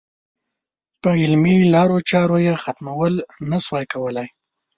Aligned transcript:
په 1.01 1.09
علمي 1.21 1.57
لارو 1.73 1.97
چارو 2.09 2.37
یې 2.47 2.53
ختمول 2.63 3.13
نه 3.49 3.57
شوای 3.65 3.85
کولای. 3.93 4.27